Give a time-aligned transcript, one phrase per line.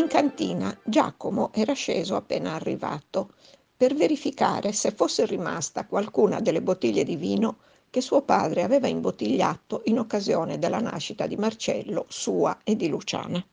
[0.00, 3.32] In cantina Giacomo era sceso appena arrivato
[3.76, 7.58] per verificare se fosse rimasta qualcuna delle bottiglie di vino
[7.90, 13.44] che suo padre aveva imbottigliato in occasione della nascita di Marcello, sua e di Luciana.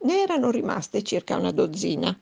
[0.00, 2.14] Ne erano rimaste circa una dozzina.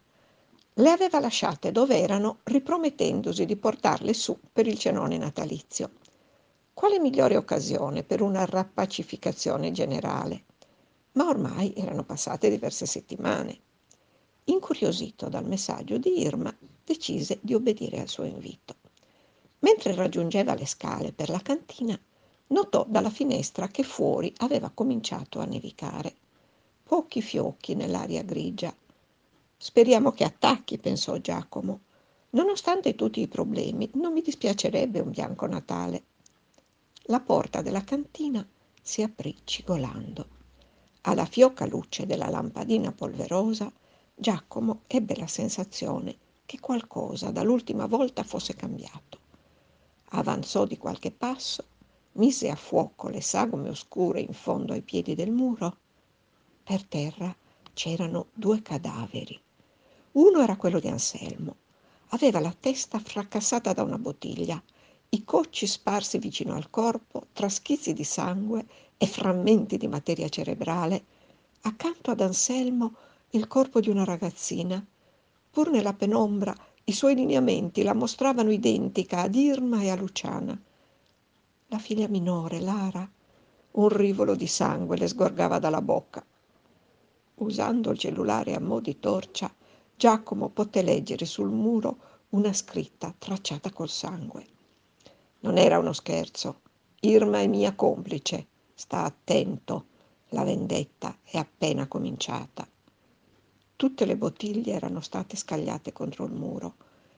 [0.74, 5.90] Le aveva lasciate dove erano, ripromettendosi di portarle su per il cenone natalizio.
[6.72, 10.44] Quale migliore occasione per una rappacificazione generale?
[11.12, 13.58] Ma ormai erano passate diverse settimane.
[14.44, 18.74] Incuriosito dal messaggio di Irma, decise di obbedire al suo invito.
[19.60, 21.98] Mentre raggiungeva le scale per la cantina,
[22.48, 26.14] notò dalla finestra che fuori aveva cominciato a nevicare
[26.90, 28.74] pochi fiocchi nell'aria grigia.
[29.56, 31.82] Speriamo che attacchi, pensò Giacomo.
[32.30, 36.02] Nonostante tutti i problemi, non mi dispiacerebbe un bianco Natale.
[37.02, 38.44] La porta della cantina
[38.82, 40.26] si aprì cigolando.
[41.02, 43.72] Alla fioca luce della lampadina polverosa,
[44.14, 49.18] Giacomo ebbe la sensazione che qualcosa dall'ultima volta fosse cambiato.
[50.10, 51.64] Avanzò di qualche passo,
[52.12, 55.76] mise a fuoco le sagome oscure in fondo ai piedi del muro
[56.62, 57.34] per terra
[57.72, 59.40] c'erano due cadaveri.
[60.12, 61.56] Uno era quello di Anselmo.
[62.08, 64.62] Aveva la testa fracassata da una bottiglia,
[65.12, 68.64] i cocci sparsi vicino al corpo, tra schizzi di sangue
[68.96, 71.04] e frammenti di materia cerebrale.
[71.62, 72.94] Accanto ad Anselmo
[73.30, 74.84] il corpo di una ragazzina.
[75.50, 80.56] Pur nella penombra i suoi lineamenti la mostravano identica ad Irma e a Luciana.
[81.66, 83.08] La figlia minore, Lara,
[83.72, 86.24] un rivolo di sangue le sgorgava dalla bocca.
[87.34, 89.52] Usando il cellulare a mo' di torcia,
[89.96, 91.98] Giacomo poté leggere sul muro
[92.30, 94.58] una scritta tracciata col sangue.
[95.40, 96.60] Non era uno scherzo.
[97.00, 98.46] Irma è mia complice.
[98.74, 99.86] Sta attento.
[100.30, 102.68] La vendetta è appena cominciata.
[103.76, 106.74] Tutte le bottiglie erano state scagliate contro il muro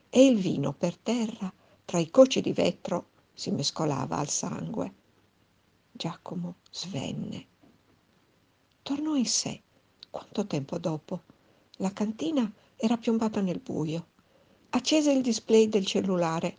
[0.08, 1.52] e il vino per terra,
[1.84, 4.94] tra i coci di vetro, si mescolava al sangue.
[5.90, 7.46] Giacomo svenne.
[8.82, 9.60] Tornò in sé
[10.10, 11.22] quanto tempo dopo?
[11.78, 14.06] La cantina era piombata nel buio.
[14.70, 16.58] Accese il display del cellulare.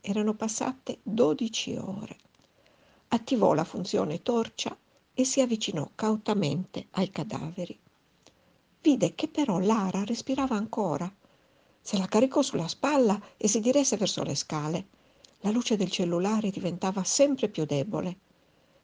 [0.00, 2.16] Erano passate dodici ore.
[3.08, 4.76] Attivò la funzione torcia
[5.12, 7.78] e si avvicinò cautamente ai cadaveri.
[8.80, 11.12] Vide che però Lara respirava ancora.
[11.80, 14.86] Se la caricò sulla spalla e si diresse verso le scale.
[15.40, 18.18] La luce del cellulare diventava sempre più debole.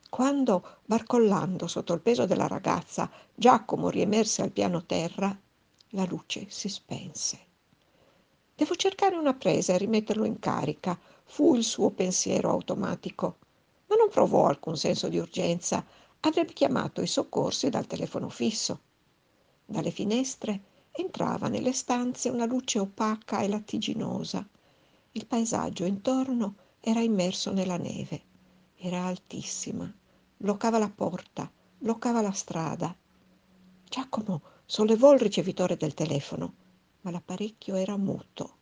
[0.09, 5.37] Quando, barcollando sotto il peso della ragazza, Giacomo riemerse al piano terra,
[5.91, 7.44] la luce si spense.
[8.55, 13.39] Devo cercare una presa e rimetterlo in carica, fu il suo pensiero automatico,
[13.87, 15.85] ma non provò alcun senso di urgenza.
[16.21, 18.81] Avrebbe chiamato i soccorsi dal telefono fisso.
[19.65, 20.61] Dalle finestre
[20.93, 24.47] entrava nelle stanze una luce opaca e lattiginosa.
[25.13, 28.23] Il paesaggio intorno era immerso nella neve.
[28.77, 29.93] Era altissima
[30.45, 32.95] bloccava la porta, bloccava la strada.
[33.89, 36.53] Giacomo sollevò il ricevitore del telefono,
[37.05, 38.57] ma l'apparecchio era muto.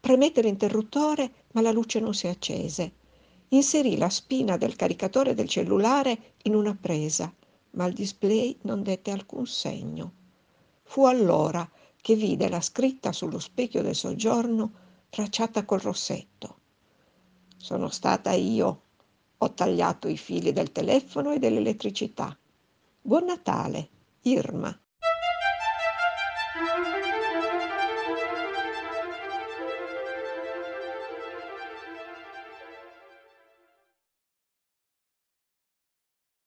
[0.00, 2.92] Premette l'interruttore, ma la luce non si accese.
[3.48, 7.32] Inserì la spina del caricatore del cellulare in una presa,
[7.72, 10.12] ma il display non dette alcun segno.
[10.82, 11.68] Fu allora
[12.00, 14.72] che vide la scritta sullo specchio del soggiorno
[15.08, 16.56] tracciata col rossetto.
[17.56, 18.82] Sono stata io
[19.38, 22.36] ho tagliato i fili del telefono e dell'elettricità.
[23.00, 23.88] Buon Natale,
[24.22, 24.76] Irma.